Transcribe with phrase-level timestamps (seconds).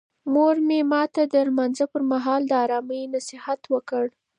[0.33, 4.05] مور مې ماته د لمانځه پر مهال د آرامۍ نصیحت وکړ.